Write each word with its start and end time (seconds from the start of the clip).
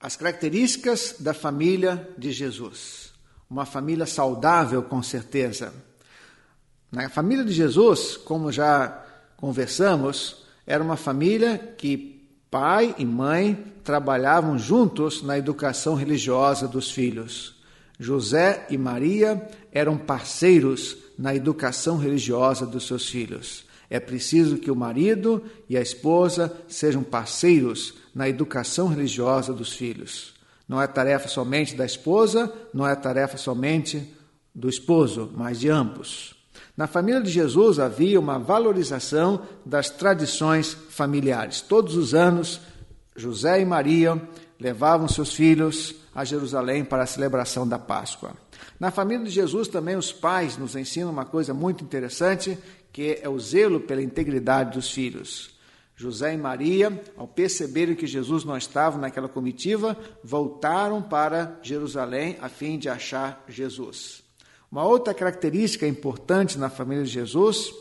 as 0.00 0.16
características 0.16 1.14
da 1.20 1.32
família 1.32 2.10
de 2.18 2.32
Jesus. 2.32 3.12
Uma 3.48 3.64
família 3.64 4.06
saudável, 4.06 4.82
com 4.82 5.00
certeza. 5.04 5.72
Na 6.90 7.08
família 7.08 7.44
de 7.44 7.52
Jesus, 7.52 8.16
como 8.16 8.50
já 8.50 9.06
conversamos, 9.36 10.44
era 10.66 10.82
uma 10.82 10.96
família 10.96 11.56
que 11.78 12.19
Pai 12.50 12.96
e 12.98 13.04
mãe 13.04 13.56
trabalhavam 13.84 14.58
juntos 14.58 15.22
na 15.22 15.38
educação 15.38 15.94
religiosa 15.94 16.66
dos 16.66 16.90
filhos. 16.90 17.54
José 17.96 18.66
e 18.68 18.76
Maria 18.76 19.48
eram 19.70 19.96
parceiros 19.96 20.96
na 21.16 21.34
educação 21.34 21.96
religiosa 21.96 22.66
dos 22.66 22.86
seus 22.88 23.08
filhos. 23.08 23.64
É 23.88 24.00
preciso 24.00 24.56
que 24.56 24.70
o 24.70 24.74
marido 24.74 25.44
e 25.68 25.76
a 25.76 25.80
esposa 25.80 26.52
sejam 26.66 27.04
parceiros 27.04 27.94
na 28.12 28.28
educação 28.28 28.88
religiosa 28.88 29.52
dos 29.52 29.72
filhos. 29.72 30.34
Não 30.68 30.82
é 30.82 30.86
tarefa 30.86 31.28
somente 31.28 31.76
da 31.76 31.84
esposa, 31.84 32.52
não 32.74 32.86
é 32.86 32.96
tarefa 32.96 33.36
somente 33.36 34.12
do 34.52 34.68
esposo, 34.68 35.30
mas 35.36 35.60
de 35.60 35.68
ambos. 35.68 36.39
Na 36.76 36.86
família 36.86 37.20
de 37.20 37.30
Jesus 37.30 37.78
havia 37.78 38.18
uma 38.18 38.38
valorização 38.38 39.42
das 39.64 39.90
tradições 39.90 40.72
familiares. 40.72 41.60
Todos 41.60 41.96
os 41.96 42.14
anos, 42.14 42.60
José 43.16 43.60
e 43.60 43.64
Maria 43.64 44.20
levavam 44.58 45.08
seus 45.08 45.34
filhos 45.34 45.94
a 46.14 46.24
Jerusalém 46.24 46.84
para 46.84 47.02
a 47.02 47.06
celebração 47.06 47.66
da 47.66 47.78
Páscoa. 47.78 48.34
Na 48.78 48.90
família 48.90 49.24
de 49.24 49.30
Jesus 49.30 49.68
também 49.68 49.96
os 49.96 50.12
pais 50.12 50.56
nos 50.56 50.74
ensinam 50.76 51.10
uma 51.10 51.24
coisa 51.24 51.52
muito 51.54 51.84
interessante, 51.84 52.58
que 52.92 53.18
é 53.22 53.28
o 53.28 53.38
zelo 53.38 53.80
pela 53.80 54.02
integridade 54.02 54.72
dos 54.72 54.90
filhos. 54.90 55.58
José 55.96 56.32
e 56.32 56.38
Maria, 56.38 56.98
ao 57.14 57.28
perceberem 57.28 57.94
que 57.94 58.06
Jesus 58.06 58.42
não 58.42 58.56
estava 58.56 58.96
naquela 58.96 59.28
comitiva, 59.28 59.96
voltaram 60.24 61.02
para 61.02 61.58
Jerusalém 61.62 62.38
a 62.40 62.48
fim 62.48 62.78
de 62.78 62.88
achar 62.88 63.44
Jesus. 63.46 64.22
Uma 64.70 64.84
outra 64.84 65.12
característica 65.12 65.86
importante 65.86 66.56
na 66.56 66.70
família 66.70 67.02
de 67.02 67.10
Jesus 67.10 67.72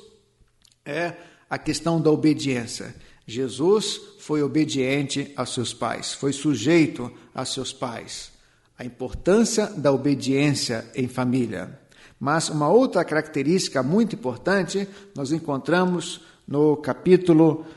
é 0.83 1.13
a 1.47 1.57
questão 1.57 2.01
da 2.01 2.09
obediência. 2.09 2.95
Jesus 3.27 4.01
foi 4.17 4.41
obediente 4.41 5.31
aos 5.35 5.53
seus 5.53 5.71
pais, 5.71 6.13
foi 6.13 6.33
sujeito 6.33 7.11
aos 7.33 7.53
seus 7.53 7.71
pais. 7.71 8.31
A 8.75 8.83
importância 8.83 9.67
da 9.67 9.91
obediência 9.91 10.89
em 10.95 11.07
família. 11.07 11.79
Mas 12.19 12.49
uma 12.49 12.69
outra 12.69 13.05
característica 13.05 13.83
muito 13.83 14.15
importante 14.15 14.87
nós 15.15 15.31
encontramos 15.31 16.21
no 16.47 16.75
capítulo 16.75 17.67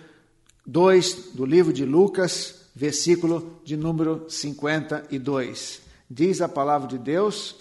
2 0.67 1.33
do 1.35 1.45
livro 1.45 1.71
de 1.71 1.85
Lucas, 1.85 2.63
versículo 2.75 3.61
de 3.63 3.77
número 3.77 4.25
52. 4.27 5.83
Diz 6.11 6.41
a 6.41 6.49
palavra 6.49 6.89
de 6.89 6.97
Deus: 6.97 7.57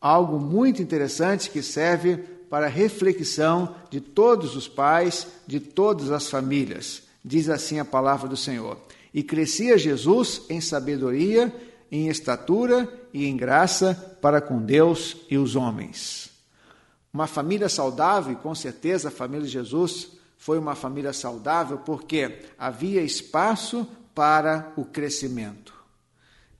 algo 0.00 0.38
muito 0.38 0.82
interessante 0.82 1.50
que 1.50 1.62
serve 1.62 2.16
para 2.48 2.68
reflexão 2.68 3.74
de 3.90 4.00
todos 4.00 4.54
os 4.54 4.68
pais, 4.68 5.26
de 5.46 5.60
todas 5.60 6.10
as 6.10 6.28
famílias. 6.28 7.02
Diz 7.24 7.48
assim 7.48 7.78
a 7.78 7.84
palavra 7.84 8.28
do 8.28 8.36
Senhor. 8.36 8.78
E 9.12 9.22
crescia 9.22 9.76
Jesus 9.76 10.42
em 10.48 10.60
sabedoria, 10.60 11.52
em 11.90 12.08
estatura 12.08 12.88
e 13.12 13.26
em 13.26 13.36
graça 13.36 14.18
para 14.20 14.40
com 14.40 14.60
Deus 14.60 15.16
e 15.30 15.36
os 15.36 15.56
homens. 15.56 16.30
Uma 17.12 17.26
família 17.26 17.68
saudável, 17.68 18.32
e 18.32 18.36
com 18.36 18.54
certeza 18.54 19.08
a 19.08 19.10
família 19.10 19.46
de 19.46 19.52
Jesus 19.52 20.10
foi 20.36 20.58
uma 20.58 20.74
família 20.74 21.12
saudável 21.12 21.78
porque 21.78 22.42
havia 22.58 23.02
espaço 23.02 23.88
para 24.14 24.72
o 24.76 24.84
crescimento. 24.84 25.74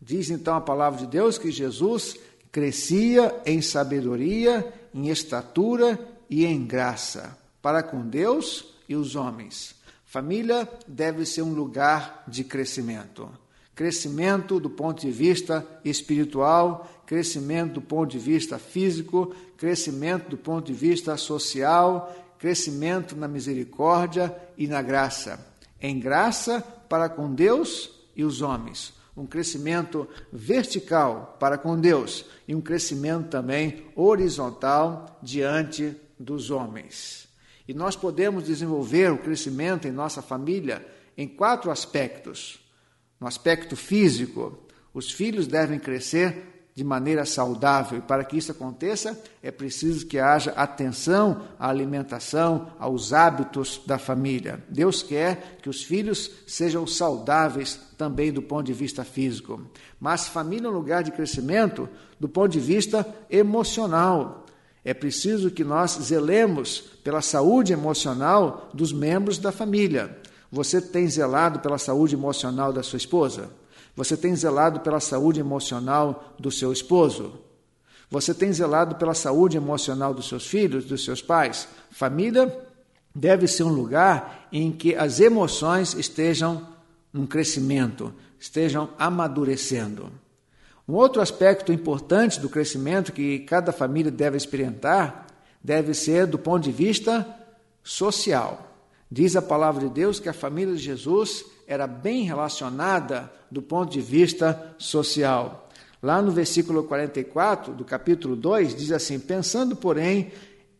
Diz 0.00 0.30
então 0.30 0.56
a 0.56 0.60
palavra 0.60 1.00
de 1.00 1.06
Deus 1.06 1.38
que 1.38 1.50
Jesus 1.50 2.16
crescia 2.56 3.38
em 3.44 3.60
sabedoria, 3.60 4.72
em 4.94 5.10
estatura 5.10 6.00
e 6.30 6.46
em 6.46 6.64
graça 6.64 7.36
para 7.60 7.82
com 7.82 8.08
Deus 8.08 8.72
e 8.88 8.96
os 8.96 9.14
homens. 9.14 9.74
Família 10.06 10.66
deve 10.88 11.26
ser 11.26 11.42
um 11.42 11.52
lugar 11.52 12.24
de 12.26 12.42
crescimento. 12.44 13.28
Crescimento 13.74 14.58
do 14.58 14.70
ponto 14.70 15.02
de 15.02 15.10
vista 15.10 15.66
espiritual, 15.84 16.88
crescimento 17.04 17.74
do 17.74 17.82
ponto 17.82 18.12
de 18.12 18.18
vista 18.18 18.58
físico, 18.58 19.34
crescimento 19.58 20.30
do 20.30 20.38
ponto 20.38 20.68
de 20.68 20.72
vista 20.72 21.14
social, 21.18 22.10
crescimento 22.38 23.14
na 23.14 23.28
misericórdia 23.28 24.34
e 24.56 24.66
na 24.66 24.80
graça. 24.80 25.46
Em 25.78 26.00
graça 26.00 26.62
para 26.88 27.10
com 27.10 27.34
Deus 27.34 27.90
e 28.16 28.24
os 28.24 28.40
homens. 28.40 28.94
Um 29.16 29.26
crescimento 29.26 30.06
vertical 30.32 31.36
para 31.40 31.56
com 31.56 31.80
Deus 31.80 32.26
e 32.46 32.54
um 32.54 32.60
crescimento 32.60 33.28
também 33.28 33.86
horizontal 33.96 35.18
diante 35.22 35.96
dos 36.18 36.50
homens. 36.50 37.26
E 37.66 37.74
nós 37.74 37.96
podemos 37.96 38.44
desenvolver 38.44 39.10
o 39.10 39.18
crescimento 39.18 39.88
em 39.88 39.92
nossa 39.92 40.20
família 40.20 40.86
em 41.16 41.26
quatro 41.26 41.70
aspectos. 41.70 42.60
No 43.18 43.26
aspecto 43.26 43.74
físico, 43.74 44.58
os 44.92 45.10
filhos 45.10 45.46
devem 45.46 45.78
crescer 45.78 46.55
de 46.76 46.84
maneira 46.84 47.24
saudável. 47.24 47.98
E 47.98 48.02
para 48.02 48.22
que 48.22 48.36
isso 48.36 48.52
aconteça, 48.52 49.18
é 49.42 49.50
preciso 49.50 50.06
que 50.06 50.18
haja 50.18 50.50
atenção 50.50 51.40
à 51.58 51.70
alimentação, 51.70 52.68
aos 52.78 53.14
hábitos 53.14 53.80
da 53.86 53.98
família. 53.98 54.62
Deus 54.68 55.02
quer 55.02 55.56
que 55.62 55.70
os 55.70 55.82
filhos 55.82 56.30
sejam 56.46 56.86
saudáveis 56.86 57.80
também 57.96 58.30
do 58.30 58.42
ponto 58.42 58.66
de 58.66 58.74
vista 58.74 59.04
físico. 59.04 59.62
Mas 59.98 60.28
família 60.28 60.66
é 60.66 60.70
um 60.70 60.74
lugar 60.74 61.02
de 61.02 61.12
crescimento 61.12 61.88
do 62.20 62.28
ponto 62.28 62.52
de 62.52 62.60
vista 62.60 63.06
emocional. 63.30 64.44
É 64.84 64.92
preciso 64.92 65.50
que 65.50 65.64
nós 65.64 65.92
zelemos 66.02 66.80
pela 67.02 67.22
saúde 67.22 67.72
emocional 67.72 68.68
dos 68.74 68.92
membros 68.92 69.38
da 69.38 69.50
família. 69.50 70.14
Você 70.52 70.78
tem 70.78 71.08
zelado 71.08 71.60
pela 71.60 71.78
saúde 71.78 72.14
emocional 72.14 72.70
da 72.70 72.82
sua 72.82 72.98
esposa? 72.98 73.48
Você 73.96 74.16
tem 74.16 74.36
zelado 74.36 74.80
pela 74.80 75.00
saúde 75.00 75.40
emocional 75.40 76.34
do 76.38 76.50
seu 76.50 76.70
esposo? 76.70 77.40
Você 78.10 78.34
tem 78.34 78.52
zelado 78.52 78.96
pela 78.96 79.14
saúde 79.14 79.56
emocional 79.56 80.12
dos 80.12 80.28
seus 80.28 80.46
filhos, 80.46 80.84
dos 80.84 81.04
seus 81.04 81.22
pais? 81.22 81.66
Família 81.90 82.56
deve 83.14 83.48
ser 83.48 83.64
um 83.64 83.72
lugar 83.72 84.46
em 84.52 84.70
que 84.70 84.94
as 84.94 85.18
emoções 85.18 85.94
estejam 85.94 86.68
num 87.10 87.26
crescimento, 87.26 88.12
estejam 88.38 88.90
amadurecendo. 88.98 90.12
Um 90.86 90.92
outro 90.92 91.22
aspecto 91.22 91.72
importante 91.72 92.38
do 92.38 92.50
crescimento 92.50 93.12
que 93.12 93.40
cada 93.40 93.72
família 93.72 94.10
deve 94.10 94.36
experimentar 94.36 95.26
deve 95.64 95.94
ser 95.94 96.26
do 96.26 96.38
ponto 96.38 96.62
de 96.62 96.70
vista 96.70 97.26
social. 97.82 98.75
Diz 99.10 99.36
a 99.36 99.42
palavra 99.42 99.88
de 99.88 99.94
Deus 99.94 100.18
que 100.18 100.28
a 100.28 100.32
família 100.32 100.74
de 100.74 100.82
Jesus 100.82 101.44
era 101.66 101.86
bem 101.86 102.24
relacionada 102.24 103.32
do 103.50 103.62
ponto 103.62 103.92
de 103.92 104.00
vista 104.00 104.74
social. 104.78 105.68
Lá 106.02 106.20
no 106.20 106.30
versículo 106.30 106.84
44 106.84 107.72
do 107.72 107.84
capítulo 107.84 108.36
2 108.36 108.74
diz 108.74 108.92
assim: 108.92 109.18
Pensando, 109.18 109.76
porém, 109.76 110.32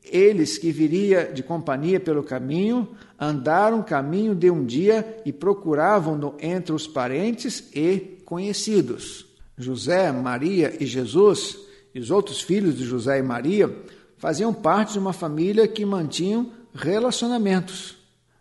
eles 0.02 0.58
que 0.58 0.70
viria 0.70 1.32
de 1.32 1.43
companhia 1.43 1.99
pelo 1.99 2.23
caminho, 2.23 2.88
andaram 3.19 3.82
caminho 3.82 4.34
de 4.34 4.50
um 4.50 4.64
dia 4.64 5.20
e 5.25 5.32
procuravam-no 5.32 6.34
entre 6.40 6.73
os 6.73 6.87
parentes 6.87 7.69
e 7.75 8.19
conhecidos. 8.25 9.26
José, 9.56 10.12
Maria 10.12 10.76
e 10.78 10.87
Jesus, 10.87 11.58
e 11.94 11.99
os 11.99 12.11
outros 12.11 12.40
filhos 12.40 12.76
de 12.76 12.84
José 12.84 13.19
e 13.19 13.23
Maria, 13.23 13.75
faziam 14.19 14.52
parte 14.52 14.94
de 14.94 14.99
uma 14.99 15.12
família 15.12 15.67
que 15.67 15.84
mantinham 15.84 16.50
relacionamentos. 16.75 17.96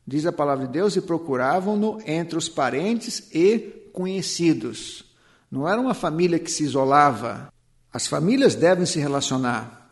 Diz 0.08 0.26
a 0.26 0.32
palavra 0.32 0.68
de 0.68 0.74
Deus, 0.74 0.96
e 0.96 1.02
procuravam-no 1.02 2.00
entre 2.06 2.38
os 2.38 2.48
parentes 2.48 3.28
e 3.34 3.90
conhecidos. 3.92 5.06
Não 5.50 5.68
era 5.68 5.80
uma 5.80 5.94
família 5.94 6.38
que 6.38 6.52
se 6.52 6.64
isolava. 6.64 7.52
As 7.92 8.06
famílias 8.06 8.56
devem 8.56 8.86
se 8.86 9.00
relacionar. 9.00 9.90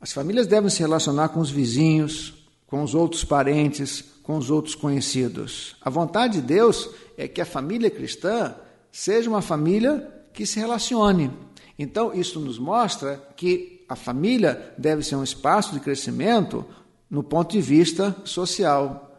As 0.00 0.12
famílias 0.12 0.46
devem 0.46 0.70
se 0.70 0.80
relacionar 0.80 1.28
com 1.28 1.40
os 1.40 1.50
vizinhos, 1.50 2.34
com 2.66 2.82
os 2.82 2.94
outros 2.94 3.24
parentes, 3.24 4.02
com 4.22 4.38
os 4.38 4.50
outros 4.50 4.74
conhecidos. 4.74 5.76
A 5.82 5.90
vontade 5.90 6.40
de 6.40 6.42
Deus 6.42 6.88
é 7.18 7.28
que 7.28 7.40
a 7.40 7.46
família 7.46 7.90
cristã 7.90 8.54
seja 8.90 9.28
uma 9.28 9.42
família 9.42 10.08
que 10.32 10.46
se 10.46 10.58
relacione. 10.58 11.30
Então, 11.78 12.14
isso 12.14 12.40
nos 12.40 12.58
mostra 12.58 13.20
que 13.36 13.84
a 13.88 13.96
família 13.96 14.72
deve 14.78 15.02
ser 15.02 15.16
um 15.16 15.22
espaço 15.24 15.74
de 15.74 15.80
crescimento 15.80 16.64
no 17.10 17.22
ponto 17.22 17.52
de 17.52 17.60
vista 17.60 18.16
social. 18.24 19.11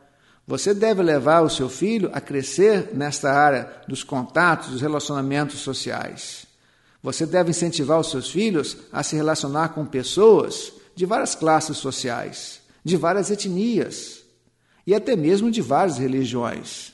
Você 0.45 0.73
deve 0.73 1.01
levar 1.01 1.41
o 1.41 1.49
seu 1.49 1.69
filho 1.69 2.09
a 2.13 2.19
crescer 2.19 2.89
nesta 2.93 3.31
área 3.31 3.71
dos 3.87 4.03
contatos, 4.03 4.71
dos 4.71 4.81
relacionamentos 4.81 5.59
sociais. 5.59 6.45
Você 7.01 7.25
deve 7.25 7.51
incentivar 7.51 7.99
os 7.99 8.09
seus 8.09 8.29
filhos 8.29 8.77
a 8.91 9.03
se 9.03 9.15
relacionar 9.15 9.69
com 9.69 9.85
pessoas 9.85 10.73
de 10.95 11.05
várias 11.05 11.33
classes 11.33 11.77
sociais, 11.77 12.61
de 12.83 12.97
várias 12.97 13.31
etnias 13.31 14.23
e 14.85 14.93
até 14.93 15.15
mesmo 15.15 15.49
de 15.49 15.61
várias 15.61 15.97
religiões. 15.97 16.93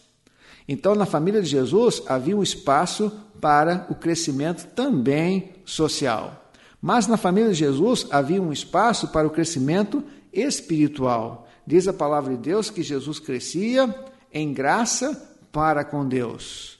Então, 0.67 0.93
na 0.93 1.05
família 1.05 1.41
de 1.41 1.49
Jesus 1.49 2.03
havia 2.05 2.37
um 2.37 2.43
espaço 2.43 3.11
para 3.41 3.87
o 3.89 3.95
crescimento 3.95 4.67
também 4.75 5.53
social. 5.65 6.51
Mas 6.81 7.07
na 7.07 7.17
família 7.17 7.49
de 7.49 7.55
Jesus 7.55 8.05
havia 8.11 8.41
um 8.41 8.53
espaço 8.53 9.07
para 9.07 9.27
o 9.27 9.31
crescimento 9.31 10.03
espiritual. 10.33 11.47
Diz 11.65 11.87
a 11.87 11.93
palavra 11.93 12.35
de 12.35 12.41
Deus 12.41 12.69
que 12.69 12.83
Jesus 12.83 13.19
crescia 13.19 13.93
em 14.33 14.53
graça 14.53 15.37
para 15.51 15.83
com 15.83 16.07
Deus. 16.07 16.79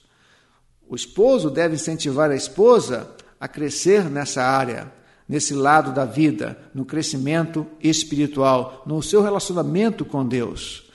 O 0.88 0.96
esposo 0.96 1.50
deve 1.50 1.76
incentivar 1.76 2.32
a 2.32 2.36
esposa 2.36 3.16
a 3.40 3.48
crescer 3.48 4.10
nessa 4.10 4.44
área, 4.44 4.92
nesse 5.28 5.54
lado 5.54 5.94
da 5.94 6.06
vida, 6.06 6.58
no 6.74 6.84
crescimento 6.84 7.66
espiritual, 7.80 8.84
no 8.86 9.02
seu 9.02 9.22
relacionamento 9.22 10.04
com 10.04 10.28
Deus. 10.28 10.90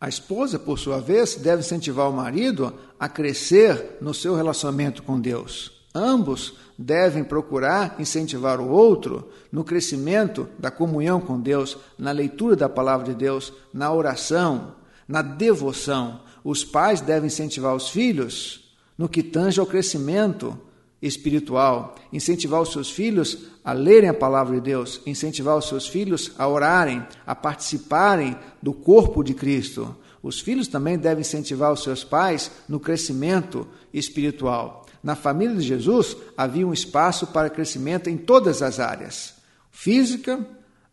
A 0.00 0.08
esposa, 0.08 0.58
por 0.58 0.78
sua 0.78 1.00
vez, 1.00 1.36
deve 1.36 1.60
incentivar 1.62 2.10
o 2.10 2.12
marido 2.12 2.74
a 2.98 3.08
crescer 3.08 3.98
no 4.00 4.12
seu 4.12 4.34
relacionamento 4.34 5.02
com 5.02 5.18
Deus. 5.18 5.81
Ambos 5.94 6.54
devem 6.78 7.22
procurar 7.22 7.96
incentivar 7.98 8.60
o 8.60 8.70
outro 8.70 9.28
no 9.50 9.62
crescimento 9.62 10.48
da 10.58 10.70
comunhão 10.70 11.20
com 11.20 11.38
Deus, 11.38 11.76
na 11.98 12.12
leitura 12.12 12.56
da 12.56 12.68
palavra 12.68 13.06
de 13.06 13.14
Deus, 13.14 13.52
na 13.72 13.92
oração, 13.92 14.74
na 15.06 15.20
devoção. 15.20 16.20
Os 16.42 16.64
pais 16.64 17.00
devem 17.00 17.26
incentivar 17.26 17.74
os 17.74 17.90
filhos 17.90 18.72
no 18.96 19.08
que 19.08 19.22
tange 19.22 19.60
ao 19.60 19.66
crescimento 19.66 20.58
espiritual, 21.00 21.96
incentivar 22.12 22.62
os 22.62 22.72
seus 22.72 22.90
filhos 22.90 23.50
a 23.64 23.72
lerem 23.72 24.08
a 24.08 24.14
palavra 24.14 24.54
de 24.54 24.60
Deus, 24.60 25.00
incentivar 25.04 25.56
os 25.56 25.66
seus 25.66 25.86
filhos 25.88 26.32
a 26.38 26.48
orarem, 26.48 27.04
a 27.26 27.34
participarem 27.34 28.36
do 28.62 28.72
corpo 28.72 29.22
de 29.22 29.34
Cristo. 29.34 29.94
Os 30.22 30.40
filhos 30.40 30.68
também 30.68 30.96
devem 30.96 31.22
incentivar 31.22 31.72
os 31.72 31.82
seus 31.82 32.04
pais 32.04 32.50
no 32.68 32.78
crescimento 32.78 33.66
espiritual. 33.92 34.81
Na 35.02 35.14
família 35.14 35.56
de 35.56 35.62
Jesus 35.62 36.16
havia 36.36 36.66
um 36.66 36.72
espaço 36.72 37.26
para 37.28 37.50
crescimento 37.50 38.08
em 38.08 38.16
todas 38.16 38.62
as 38.62 38.78
áreas: 38.78 39.34
física, 39.70 40.46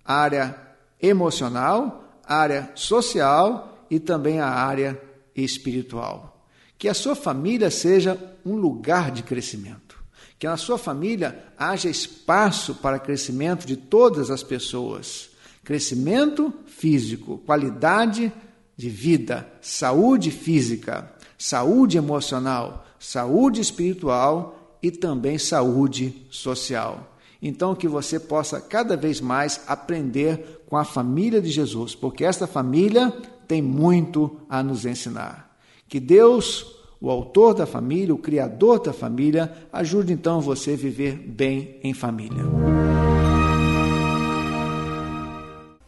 área 0.03 0.57
emocional, 1.01 2.19
área 2.25 2.71
social 2.75 3.85
e 3.89 3.99
também 3.99 4.39
a 4.39 4.47
área 4.47 4.99
espiritual. 5.35 6.45
Que 6.77 6.87
a 6.87 6.93
sua 6.93 7.15
família 7.15 7.69
seja 7.69 8.17
um 8.45 8.55
lugar 8.55 9.11
de 9.11 9.23
crescimento 9.23 9.89
que 10.39 10.47
na 10.47 10.55
sua 10.55 10.77
família 10.77 11.43
haja 11.57 11.89
espaço 11.89 12.75
para 12.75 12.97
crescimento 12.97 13.67
de 13.67 13.75
todas 13.75 14.31
as 14.31 14.41
pessoas. 14.41 15.31
Crescimento 15.65 16.53
físico, 16.65 17.39
qualidade 17.39 18.31
de 18.77 18.89
vida, 18.89 19.51
saúde 19.59 20.31
física, 20.31 21.13
saúde 21.39 21.97
emocional, 21.97 22.85
saúde 22.99 23.61
espiritual 23.61 24.77
e 24.83 24.91
também 24.91 25.37
saúde 25.37 26.27
social. 26.29 27.15
Então, 27.41 27.73
que 27.73 27.87
você 27.87 28.19
possa 28.19 28.59
cada 28.59 28.97
vez 28.97 29.21
mais 29.21 29.61
aprender 29.65 30.63
com 30.67 30.75
a 30.75 30.83
família 30.83 31.41
de 31.41 31.49
Jesus, 31.49 31.95
porque 31.95 32.25
esta 32.25 32.45
família 32.45 33.11
tem 33.47 33.61
muito 33.61 34.37
a 34.49 34.61
nos 34.61 34.85
ensinar. 34.85 35.57
Que 35.87 35.99
Deus 35.99 36.75
o 37.01 37.09
autor 37.09 37.53
da 37.53 37.65
família, 37.65 38.13
o 38.13 38.17
criador 38.17 38.79
da 38.79 38.91
família, 38.91 39.51
ajude 39.71 40.11
então 40.11 40.41
você 40.41 40.73
a 40.73 40.77
viver 40.77 41.13
bem 41.15 41.77
em 41.81 41.93
família. 41.93 42.43